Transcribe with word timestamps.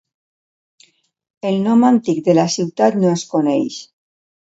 El 1.49 1.57
nom 1.65 1.85
antic 1.89 2.21
de 2.29 2.35
la 2.39 2.45
ciutat 2.55 2.97
no 3.03 3.13
es 3.19 3.27
coneix. 3.35 3.79